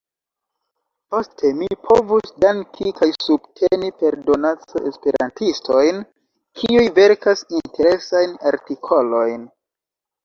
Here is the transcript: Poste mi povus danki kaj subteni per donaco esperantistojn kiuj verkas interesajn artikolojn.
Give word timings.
Poste 1.15 1.49
mi 1.57 1.67
povus 1.89 2.31
danki 2.45 2.93
kaj 3.01 3.09
subteni 3.25 3.91
per 3.99 4.17
donaco 4.31 4.83
esperantistojn 4.93 6.01
kiuj 6.63 6.89
verkas 6.99 7.45
interesajn 7.61 8.37
artikolojn. 8.55 9.51